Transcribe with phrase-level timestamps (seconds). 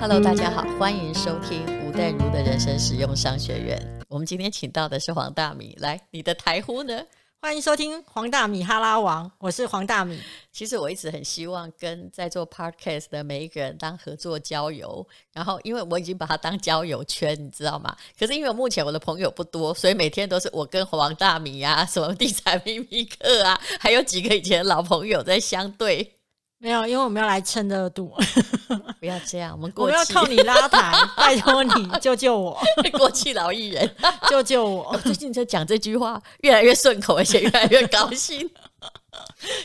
[0.00, 3.78] Hello，大家好，欢迎收听吴淡如的人生实用商学院。
[4.08, 7.02] 我们今天请到的是黄大米，来，你的台呼呢？
[7.42, 10.18] 欢迎收听黄大米哈拉王，我是黄大米。
[10.50, 17.94] 其实我一直很希望跟在做 podcast 的每一个人当合作交友，然后因为我已经把它当交友圈，你知道吗？
[18.18, 26.16] 可是因为我目前我的朋友不多，所以每天都是我跟黄大米啊，什么地产秘密客啊，还有几个以前的老朋友在相对。
[26.62, 28.14] 没有，因为我们要来蹭热度。
[29.00, 32.60] 不要这样，我们过我们要靠你拉抬， 拜托你救救我，
[32.92, 33.96] 过气老艺人，
[34.28, 34.94] 救救我！
[34.98, 38.48] 最近在讲这句话，越来越顺口，而且越来越高兴，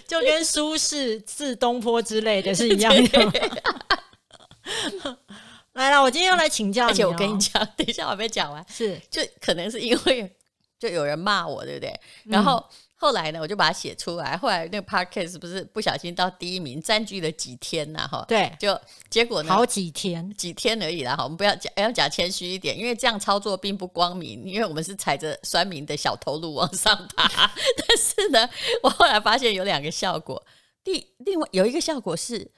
[0.07, 3.31] 就跟苏轼自东坡之类的是一样的。
[5.73, 10.33] 来了，我今天要来请教你，而且我跟你讲，等一下我还没讲完，是就可能是因为
[10.79, 11.99] 就有人骂我，对不对？
[12.23, 12.65] 然后。
[12.97, 14.37] 嗯后来呢，我就把它写出来。
[14.37, 18.07] 后来那个 podcast 不是不小心到第一名，占据了几天呐？
[18.09, 21.13] 哈，对，就结果呢，好几天，几天而已啦。
[21.13, 27.51] 哈，我们不要讲，要讲谦虚一点，因为这样操作并不光明，因为我们是踩着酸民的小头颅往上爬。
[27.85, 28.49] 但是呢，
[28.81, 30.41] 我后来发现有两个效果。
[30.81, 32.49] 第另外有一个效果是，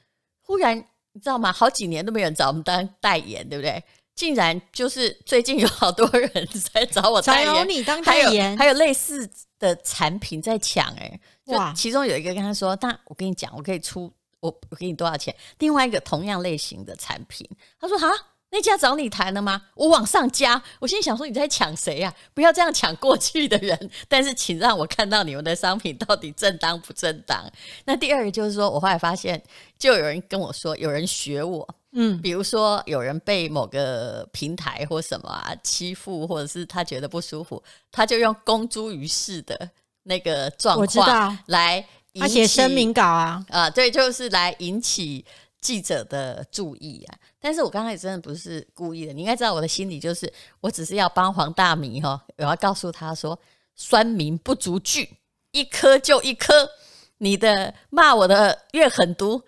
[0.42, 0.78] 忽然
[1.14, 1.52] 你知道吗？
[1.52, 3.84] 好几年都没有人找我们当代言，对不对？
[4.18, 6.30] 竟然就是最近有好多人
[6.74, 9.30] 在找我代言，找你当代言，还有，还有类似
[9.60, 11.72] 的产品在抢哎，哇！
[11.74, 17.48] 其中有一个跟他说：“那我跟你讲，我可以出我我给你多少钱？”另外一个同样类型的产品，
[17.80, 18.10] 他说：“哈，
[18.50, 22.12] 那家找你谈了吗？”我往上加，我心里想说：“你在抢谁呀？
[22.34, 27.48] 不要这样抢过去的人。”但是请让我看到你们的商品到底正当不正当。
[27.86, 29.40] 那第二个就是说我后来发现，
[29.78, 31.68] 就有人跟我说，有人学我。
[32.00, 39.68] 嗯，比如说有人被某个平台或什么啊欺负，或者是他觉得不舒服，他就用公诸于世的
[40.04, 41.78] 那个状况来
[42.12, 45.26] 引起，他写声明稿啊啊，对，就是来引起
[45.60, 47.18] 记者的注意啊。
[47.40, 50.32] 但是我刚开始真的不是故意的，你应该知道我的心理就是，
[50.62, 53.38] 我只是要帮黄大米哈，我要告诉他说，
[53.76, 55.18] 酸民不足惧，
[55.50, 56.70] 一颗就一颗，
[57.18, 59.42] 你的骂我的越狠毒，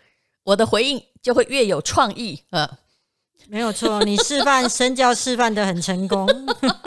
[0.45, 0.99] 我的回应。
[1.21, 2.69] 就会越有创意，呃，
[3.47, 6.27] 没有错，你示范身教示范的很成功，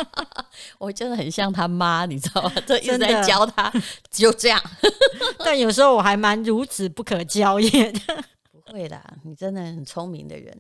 [0.79, 2.53] 我真的很像他妈，你知道吗？
[2.67, 3.73] 这一直在教他，
[4.11, 4.61] 就这样。
[5.45, 8.01] 但有时候我还蛮孺子不可教也的，
[8.51, 10.59] 不会啦，你真的很聪明的人。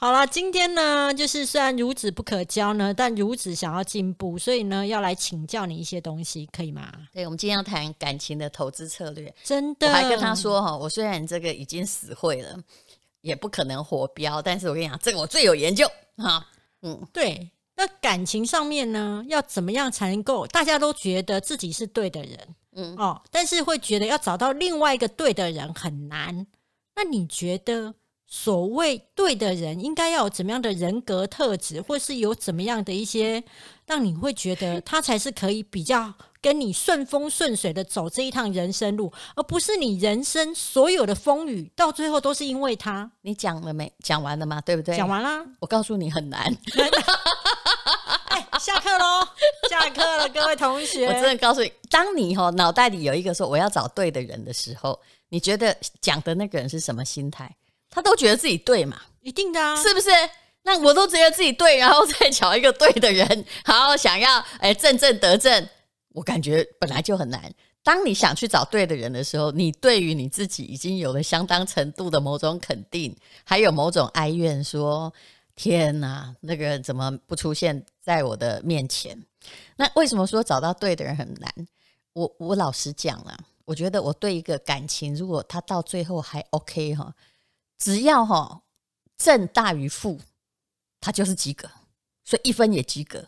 [0.00, 6.90] 好了，今天呢，就是虽然孺子不可教呢，但孺子想要进步，所以呢，要来请教你一些东西，可以吗？
[7.12, 9.30] 对，我们今天要谈感情的投资策略。
[9.44, 12.58] 真的，我还跟他说哈，我虽然这个已经死会了，
[13.20, 15.86] 也不可能活标，但是我跟你讲，这个我最有研究
[16.16, 16.46] 哈。
[16.80, 17.50] 嗯，对。
[17.76, 22.38] 那感情上面呢，要怎么样才能够大家都觉得自己是对的人？
[22.72, 26.46] 嗯哦，但是会觉得要找到另外一个对的人很难。
[26.96, 27.94] 那你觉得？
[28.32, 33.42] 所谓对的人，应该要有怎么样的人格特质，或是有怎么样的一些，
[33.86, 43.10] 让你会觉得他才是可以比较跟你顺风顺水的走这一趟人生路，而不是你人生所有的风雨到最后都是因为他。
[43.22, 43.92] 你讲了没？
[43.98, 44.60] 讲完了吗？
[44.60, 44.96] 对不对？
[44.96, 45.44] 讲完了。
[45.58, 46.40] 我告诉你很难。
[48.28, 49.26] 哎，下课喽！
[49.68, 51.04] 下课了，各位同学。
[51.08, 57.56] 我真的告诉你，当你哈脑袋里有一个说我要找对的人的时候，你觉得讲的那个人是什么心态？
[57.90, 60.08] 他都觉得自己对嘛，一定的啊，是不是？
[60.62, 65.68] 那我都觉得自己对，然后再找一个对的人， 好，好想要哎正正得正，
[66.12, 67.52] 我感觉本来就很难。
[67.82, 75.12] 当你想去找对的人的时候，你对于你自己已经有了相当程度的某种肯定，还有某种哀怨，说
[75.56, 79.18] 天哪，那个人怎么不出现在我的面前？
[79.76, 81.50] 那为什么说找到对的人很难？
[82.12, 83.34] 我我老实讲了，
[83.64, 87.12] 我觉得我对一个感情，如果他到最后还 OK 哈。
[87.80, 88.62] 只要哈
[89.16, 90.20] 正大于负，
[91.00, 91.68] 它就是及格，
[92.24, 93.24] 所以一分也及格。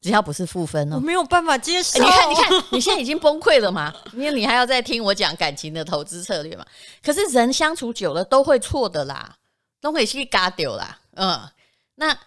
[0.00, 2.02] 只要不是负分哦，我没有办法接受。
[2.02, 3.94] 你看，你看，你现在已经崩溃了嘛？
[4.14, 6.64] 因 为你还要再听我讲感情的投资策略嘛？
[7.02, 9.36] 可是人相处久了都会错的啦，
[9.78, 10.98] 都会去嘎丢啦。
[11.16, 11.38] 嗯，
[11.96, 12.18] 那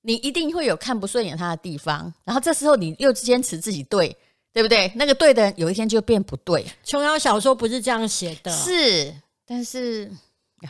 [0.00, 4.16] 你一定会有看不顺眼他的地方，然后这时候你又坚持自己对，
[4.52, 4.90] 对不对？
[4.96, 6.66] 那个对的人有一天就变不对。
[6.82, 9.14] 琼瑶小说不是这样写的，是，
[9.46, 10.10] 但是。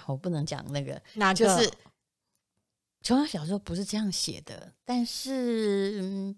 [0.07, 1.71] 我不能讲那个，那就是
[3.03, 6.37] 琼瑶小说不是这样写的，但是，嗯、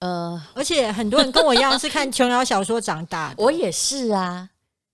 [0.00, 4.50] 呃，而且很多人跟我一样是看琼瑶小说长大的，我也是啊，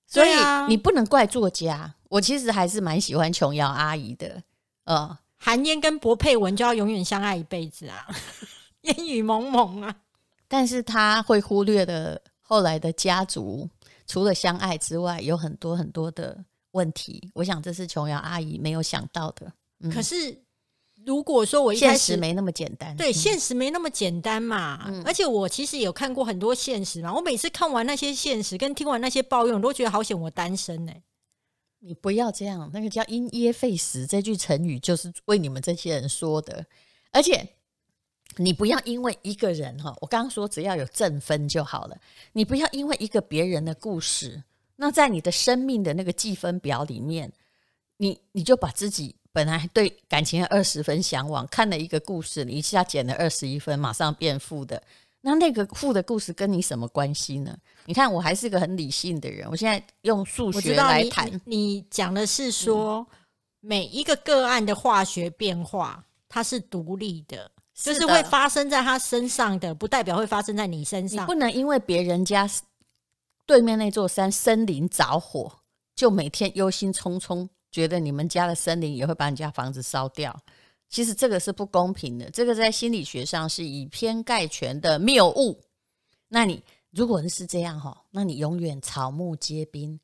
[0.06, 0.30] 所以
[0.68, 1.94] 你不能怪作家。
[2.08, 4.42] 我其实还是蛮喜欢琼瑶阿姨的，
[4.84, 8.06] 呃，韩嫣跟薄佩文就要永远相爱一辈子啊，
[8.82, 9.96] 烟雨蒙蒙啊，
[10.46, 13.68] 但是他会忽略的后来的家族，
[14.06, 16.44] 除了相爱之外，有很多很多的。
[16.74, 19.52] 问题，我想这是琼瑶阿姨没有想到的。
[19.80, 20.38] 嗯、可是
[21.04, 24.84] 如果说我一开始现实没那么简单，对，现实没那么简单嘛。
[24.88, 27.12] 嗯、而且我其实有看过很多现实嘛。
[27.12, 31.02] 我每次看完那些现实，跟听完那些抱怨，我都觉得好险我单身呢、欸。
[31.80, 36.64] 你不要这样，那个叫因噎废食这句成语就是为你们这些人说的。
[37.12, 37.46] 而且
[38.36, 41.96] 你不要因为一个人哈，我刚刚说只要有正分就好了。
[42.32, 44.42] 你不要因为一个别人的故事，
[44.76, 47.32] 那在你的生命的那个计分表里面，
[47.96, 49.14] 你你就把自己。
[49.34, 54.80] 本来对感情二十分向往，看了一个故事，你一下减了二十一分，马上变负的。
[55.20, 57.58] 那那个负的故事跟你什么关系呢？
[57.84, 61.28] 你看，我还是个很理性的人，我现在用数学来谈。
[61.44, 63.06] 你讲的是说，嗯、
[63.58, 71.24] 每一个个案的化学变化，它是独立的，就是会发生在他身上的，不代表会发生在你身上。
[71.24, 72.48] 你不能因为别人家
[73.46, 75.60] 对面那座山森林着火，
[75.94, 77.48] 就每天忧心忡忡。
[77.70, 80.40] 觉得你们家的森林也会把你家房子烧掉，
[80.88, 85.60] 其实这个是不公平的，这个在心理学上是以偏概全的谬误。
[86.28, 86.62] 那你
[86.92, 89.98] 如果是这样哈，那你永远草木皆兵，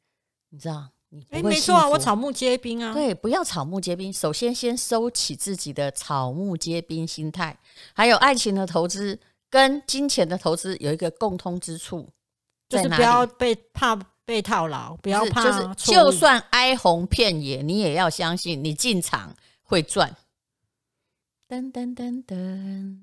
[0.49, 0.89] 你知道？
[1.11, 2.93] 你哎，没错啊，我草木皆兵啊。
[2.93, 4.13] 对，不要草木皆兵。
[4.13, 7.57] 首先，先收起自己的草木皆兵心态。
[7.95, 9.17] 还有爱情的投资
[9.49, 12.09] 跟金钱的投资有一个共通之处，
[12.71, 13.99] 就是不要被怕。
[14.23, 15.43] 被套牢，不要怕。
[15.43, 19.35] 就是就算哀鸿遍野，你也要相信你进场
[19.65, 20.15] 会赚。
[21.49, 22.95] 噔噔噔噔，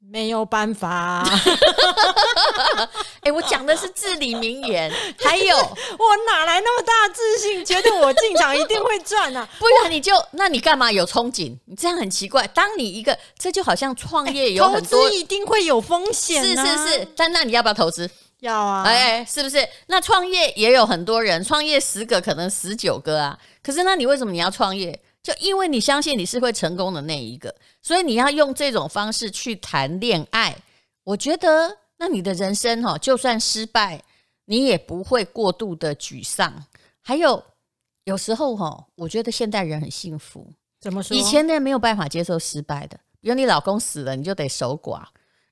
[0.00, 1.22] 没有办法。
[3.20, 4.90] 哎、欸，我讲的是至理名言。
[5.22, 9.48] 还有，我哪来那么大自信，觉得我进场一定会赚呢、啊？
[9.60, 11.54] 不然你就，那你干嘛有憧憬？
[11.66, 12.46] 你这样很奇怪。
[12.48, 16.64] 当你一个，这就好像创业有很多，投资一定会有风险、啊。
[16.64, 18.10] 是是是，但那你要不要投资？
[18.44, 19.66] 要啊，哎，是不是？
[19.86, 23.38] 那创业也有很多人，创业十个可能十九个啊。
[23.62, 24.98] 可是那你为什么你要创业？
[25.22, 30.54] 就因为你相信你是会成功的那一个，所以你要用这种方式去谈恋爱。
[31.02, 34.02] 我觉得，那你的人生哈，就算失败，
[34.44, 36.66] 你也不会过度的沮丧。
[37.00, 37.42] 还有，
[38.04, 40.46] 有时候哈，我觉得现代人很幸福。
[40.78, 41.16] 怎么说？
[41.16, 45.02] 以前的人没有办法接受失败的，比如你老公死了，你就得守寡。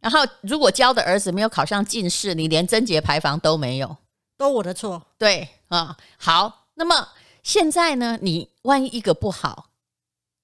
[0.03, 3.97] 然后，如果教的儿子没有考上进士，你连贞节牌坊都没有，
[4.37, 5.01] 都我的错。
[5.17, 6.67] 对啊，好。
[6.75, 7.09] 那么
[7.43, 8.19] 现在呢？
[8.21, 9.69] 你万一一个不好，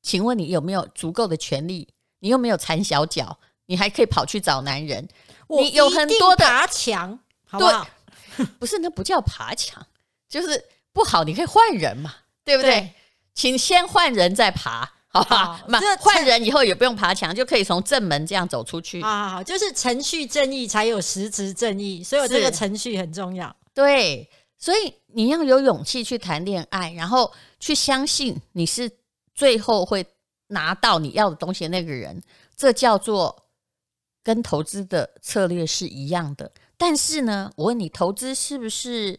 [0.03, 1.89] 请问你有没有足够的权利？
[2.21, 5.09] 你又没有缠小脚，你还可以跑去找男人？
[5.49, 7.89] 我你有很多的爬墙，好不好？
[8.61, 9.85] 不是，那不叫爬墙，
[10.29, 12.15] 就是不好，你可以换人嘛，
[12.45, 12.71] 对不对？
[12.71, 12.95] 对，
[13.35, 14.93] 请先换人再爬。
[16.01, 19.03] 换人以后也不用爬墙，就可以从正门这样走出去。
[19.03, 23.55] 好好，就是程序正义才有实质正义，所以这个程序很重要。
[23.75, 28.91] 对，所以你要有勇气去谈恋爱，然后去相信你是
[29.35, 30.05] 最后会
[30.49, 32.23] 拿到你要的东西的那个人，
[32.57, 33.45] 这叫做
[34.23, 36.51] 跟投资的策略是一样的。
[36.77, 39.19] 但是呢，我问你，投资是不是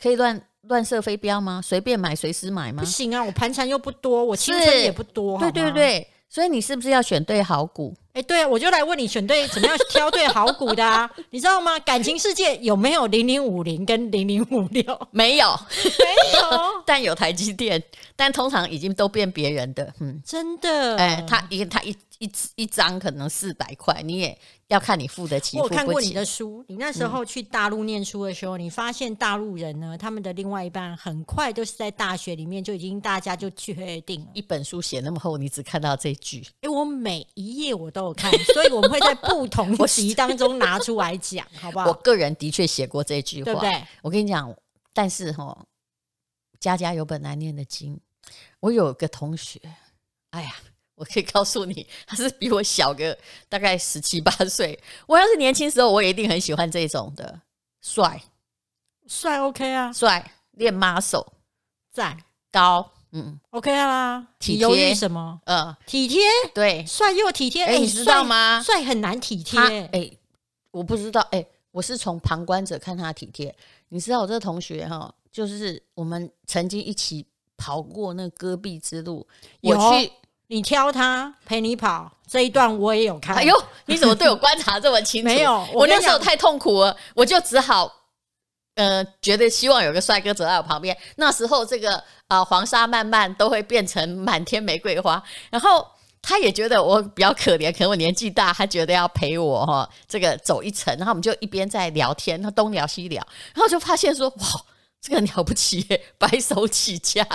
[0.00, 0.48] 可以乱？
[0.68, 1.60] 乱射飞镖吗？
[1.62, 2.82] 随便买随时买吗？
[2.82, 3.22] 不行啊！
[3.22, 5.38] 我盘缠又不多，我青春也不多。
[5.38, 7.94] 对对对，所以你是不是要选对好股？
[8.16, 11.08] 哎，对啊，我就来问你，选对怎么样挑对好股的啊？
[11.28, 11.78] 你知道吗？
[11.80, 14.98] 感情世界有没有零零五零跟零零五六？
[15.12, 15.48] 没有，
[15.84, 17.82] 没有， 但有台积电，
[18.16, 19.92] 但通常已经都变别人的。
[20.00, 20.96] 嗯，真的。
[20.96, 24.38] 哎，他一他一一一张可能四百块，你也。
[24.68, 34.26] 要看你付得起，我看过你的书，你那时候去大陆念书的时候，嗯、你发现大陆人呢，他们的另外一半很快都是在大学里面就已经大家就确定了。
[34.34, 36.44] 一本书写那么厚，你只看到这句？
[36.62, 41.86] 哎，我每一页我都有看，所以我们会在不同 集当中拿出来讲，好不好？
[41.88, 43.84] 我个人的确写过这句话，对不对？
[44.02, 44.54] 我跟你讲，
[44.92, 45.56] 但是哈，
[46.60, 48.00] 家家有本难念的经。
[48.60, 49.60] 我有个同学，
[50.30, 50.54] 哎呀。
[50.96, 53.14] 我可以告诉你，他是比我小个
[53.50, 54.82] 大概十七八岁。
[55.06, 57.38] 我要是年轻时候，我也一定很喜欢这种的，
[57.82, 58.22] 帅，
[59.06, 61.26] 帅 OK 啊，帅练 muscle，
[61.92, 62.16] 赞
[62.50, 65.40] 高，嗯，OK 啦，体贴，犹豫什么？
[65.44, 66.20] 呃，体贴，
[66.54, 68.62] 对，帅又体贴，哎，你知道吗？
[68.62, 69.58] 帅很难体贴，
[69.92, 70.10] 哎，
[70.70, 73.54] 我不知道，哎，我是从旁观者看他体贴。
[73.88, 77.24] 你知道我这个同学哈，就是我们曾经一起
[77.56, 79.26] 跑过那戈壁之路，
[79.62, 80.12] 我去。
[80.48, 83.34] 你挑他陪你跑这一段，我也有看。
[83.34, 83.52] 哎呦，
[83.86, 85.26] 你怎么对我观察这么清楚？
[85.28, 87.92] 没有，我，我那时候太痛苦了，我就只好
[88.76, 90.96] 呃，觉得希望有个帅哥走在我旁边。
[91.16, 95.22] 那时候这个啊、黄沙漫漫都会变成满天玫瑰花。
[95.50, 95.86] 然后
[96.22, 100.94] 他也觉得我比较可怜，可能我年纪大，他觉得要陪我哈，这个走一程。
[100.96, 104.46] 然后我们就一边在聊天，他东聊西聊，然后就发现说哇，
[105.00, 105.86] 这个了不起，
[106.18, 107.26] 白手起家。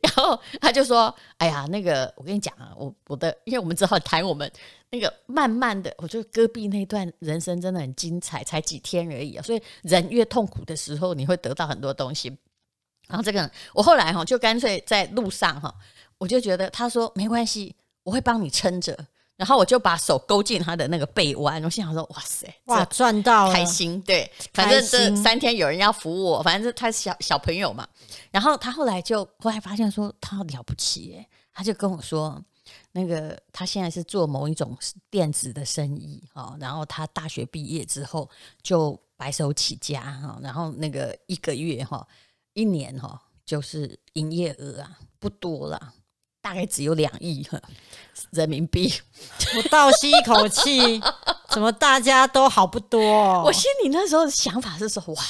[0.00, 4.50] 然后他就说：“哎呀，那个我跟你讲啊，我我的，因为我们只好谈我们
[4.90, 9.42] 那个慢慢的，我觉得戈壁那段人生真的很精彩，才几天而已啊。
[9.42, 12.28] 所以人越痛苦的时候，你会得到很多东西。
[13.08, 15.74] 然后这个我后来哈，就干脆在路上哈，
[16.18, 18.96] 我就觉得他说没关系，我会帮你撑着。”
[19.42, 27.84] 然后我就把手勾进他的那个背弯，我心想说：“哇塞，哇赚到了，开心！”对，反正这三天有人要扶我，反正他是小小朋友嘛。
[28.30, 32.40] 然后他后来就后来发现说他了不起耶，他就跟我说，
[32.92, 34.78] 那个他现在是做某一种
[35.10, 38.30] 电子的生意哈，然后他大学毕业之后
[38.62, 42.06] 就白手起家哈，然后那个一个月哈，
[42.52, 45.94] 一年哈就是营业额啊不多了。
[46.42, 47.46] 大概只有两亿
[48.30, 48.92] 人民币，
[49.56, 51.00] 我倒吸一口气，
[51.48, 53.42] 怎么大家都好不多哦？
[53.46, 55.22] 我心里那时候的想法是说，哇，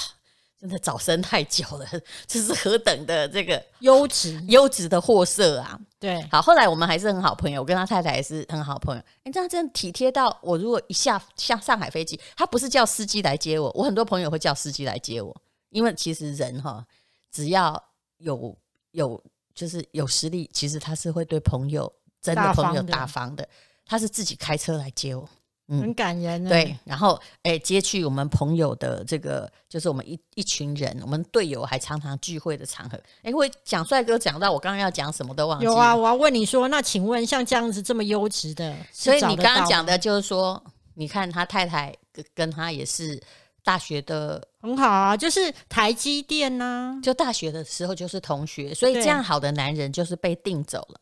[0.58, 1.86] 真的早生太久了，
[2.26, 5.78] 这是何等的这个优质优质的货色啊！
[6.00, 9.02] 对，好，后来我们还是很好朋友，我跟他太太也是很好朋友。
[9.24, 15.36] 哎，这样真的体贴到我，如果一下下上海飞机，他不是叫司机来接我，我很多朋友会叫司机来接我，
[15.68, 16.84] 因为其实人哈，
[17.30, 17.84] 只要
[18.16, 18.56] 有
[18.92, 19.22] 有。
[19.54, 23.48] 就是有实力，其实他是会对朋友真的朋友大方的。
[23.84, 25.28] 他是自己开车来接我，
[25.68, 26.42] 嗯，很感人。
[26.44, 32.98] 对，然后哎，接去我们朋友的这个，就是我们一一群人，我们队友还常常聚会的场合。
[33.22, 35.64] 哎，会讲帅哥讲到我刚刚要讲什么都忘记。
[35.64, 40.62] 有啊，我要问你说，那请问像这样子这么优质的，所以你刚刚讲的就是说，
[40.94, 43.20] 你看他太太跟跟他也是。
[43.62, 44.46] 大学的。
[44.60, 51.00] 很好啊，就是台积电呐、啊，就大学的时候就是同学，所以这样好的男人就是被定走了。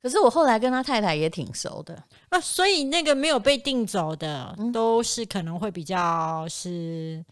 [0.00, 2.02] 可是我后来跟他太太也挺熟的。
[2.30, 7.22] 啊，所以那个没有被定走的，都是可能会比较是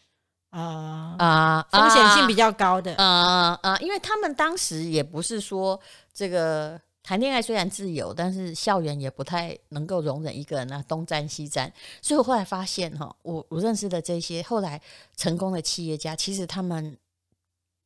[0.51, 5.81] 呃啊风险性比较高的，啊啊，因为他们当时也不是说
[6.13, 6.79] 这个。
[7.03, 11.73] 谈恋爱虽然自由，但是校园也不太能够容忍一个人啊东沾西沾。
[12.03, 14.81] 所以我后来发现哈，我我认识的这些后来
[15.17, 16.97] 成功的企业家，其实他们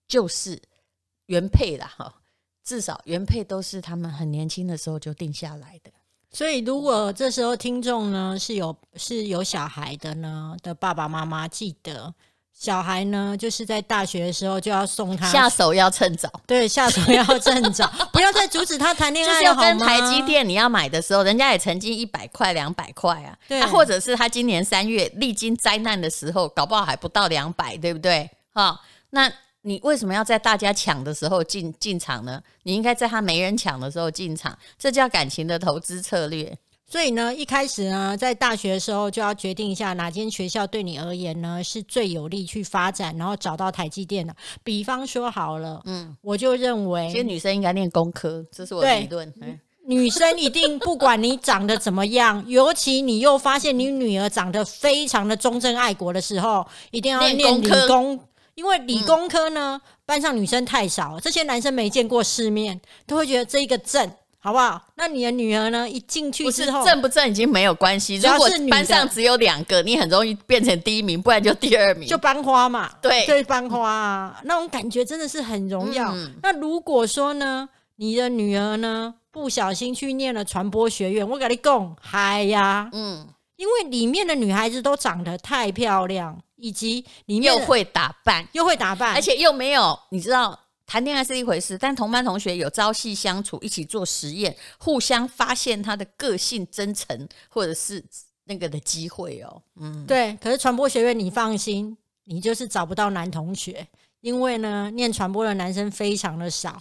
[0.09, 0.61] 就是
[1.27, 2.15] 原配啦哈，
[2.65, 5.91] 至少原配都是他们很年轻的时候就定下来的。
[6.31, 12.15] 所以如果这时候听众呢是有是有小孩的呢的爸爸妈妈，记得。
[12.57, 19.33] 小孩呢，就是在大学的时候就要送他下手要趁早，对，下手要趁早，不要再阻止他谈恋爱。
[19.35, 28.31] 就是要跟台积电你要买的时候，人家也曾经一百块、两百块啊，对啊，或者是他今年三月历经灾难的时候，搞不好还不到两百，对不对？
[28.53, 28.81] 哈，
[29.11, 29.31] 那
[29.63, 32.41] 你为什么要在大家抢的时候进进场呢？
[32.63, 36.57] 你应该在他没人抢的时候进场，这叫感情的投资策略。
[36.95, 44.33] 所以呢，一开始呢，在大学的时候就要决定一下哪间学校对你而言呢是最有利去发展，然后找到台积电的。
[44.63, 49.35] 比方说好了，嗯，我就认为，其实女生应该念工科，这是我的理论。
[49.85, 58.17] 女生一定不管你长得怎么样， 尤其你又发现你女儿长得非常的忠贞爱国的时候，一定要念理工，
[58.55, 64.09] 因为理工科呢，班上女生太少，这些男生没见过世面，都会觉得这一个正。
[64.45, 64.79] 好不好？
[64.97, 65.89] 那你的女儿呢？
[65.89, 68.17] 一进去之后，正不正已经没有关系。
[68.17, 72.91] 如果班上只有两个，你很容易变成第一名，不然就第二名，就班花嘛。
[73.01, 76.13] 对，对，班花啊，那种感觉真的是很荣耀。
[76.15, 76.35] 嗯。
[76.43, 90.61] 那如果说呢，你的女儿呢，不小心去念了传播学院，我跟你讲，嗨呀，嗯，因为里面的女孩子都长得太漂亮，以及里面又会打扮，又会打扮，而且又没有，你知道。
[90.87, 98.05] 谈恋爱是一回事，但同班同学有朝夕相处，一起做实验，互相发现他的个性真诚，或者是
[98.45, 99.63] 那个的机会哦。
[99.77, 100.37] 嗯，对。
[100.41, 103.87] 可是传播学院，你放心，你就是找不到男同学，
[104.21, 106.81] 因为呢，念传播的男生非常的少。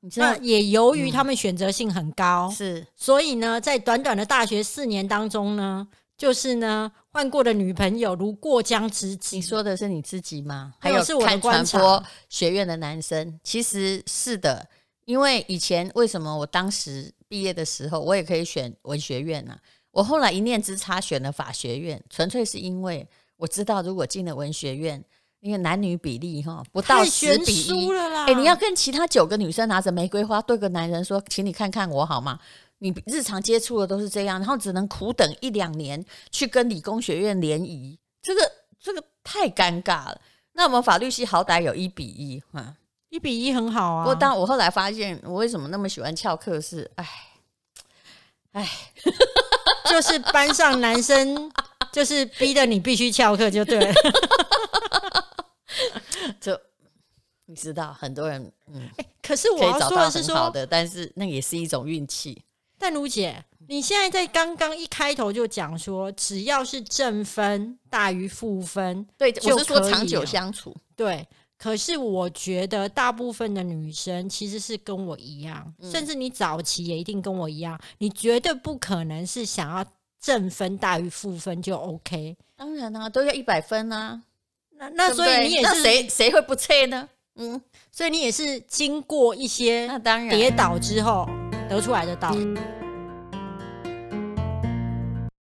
[0.00, 5.86] 你知道，那也由于他们选择性很高，嗯、是，所以呢，在短短的大学四年当中呢。
[6.16, 9.36] 就是呢，换过的女朋友如过江之鲫。
[9.36, 10.74] 你说的是你自己吗？
[10.78, 14.66] 还有是我看传播学院的男生，其实是的。
[15.06, 19.58] 因为以前为什么我当时毕业的时候，我也可以选文学院呢、啊？
[19.90, 23.04] 我后来一念之差选了法学院，纯粹是因为
[23.36, 25.02] 我知道，如果进了文学院，
[25.40, 28.26] 因为男女比例哈不到十比一了啦。
[28.26, 32.38] 哎，你要跟其他九个女生拿着玫瑰花对个男人说，请你看看我好吗？
[32.80, 40.20] 你日常接触的都是这样，然后只能苦等一两年去跟理工学院联谊，这个这个太尴尬了。
[40.52, 42.74] 那我们法律系好歹有一比一，哈，
[43.08, 44.02] 一比一很好啊。
[44.04, 47.08] 不过当我后来发现，我为什么那么喜欢翘课是，哎，
[48.52, 48.68] 哎，
[49.88, 51.50] 就是班上男生
[51.92, 53.94] 就是逼得你必须翘课就对了，
[56.40, 56.60] 就。
[57.46, 58.40] 你知道，很多人
[58.72, 58.88] 嗯，
[59.20, 62.40] 可是我要说的是说，好的，但是那也是一种运气。
[62.80, 70.74] 但如姐，你现在在刚刚一开头就讲说，只要是正分大于负分，对，我是说长久相处。
[70.96, 79.84] 对，可是我觉得大部分的女生其实是跟我一样，嗯、甚至你早期也一定跟我一样，你绝对不可能是想要
[80.18, 82.34] 正分大于负分就 OK。
[82.56, 84.20] 当然啊，都要一百分啊。
[84.72, 87.06] 那那所以你也是谁谁会不测呢？
[87.36, 87.60] 嗯，
[87.92, 91.28] 所以你也是经过一些那当然跌倒之后
[91.70, 92.79] 得出来的道理。